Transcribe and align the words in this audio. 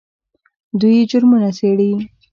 دوی 0.79 0.97
جرمونه 1.09 1.49
څیړي. 1.57 1.91